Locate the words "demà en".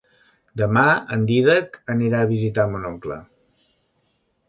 0.61-1.27